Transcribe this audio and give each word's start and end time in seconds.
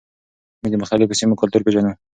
موږ 0.61 0.69
د 0.73 0.75
مختلفو 0.81 1.17
سیمو 1.19 1.39
کلتور 1.41 1.61
پیژنو. 1.65 1.91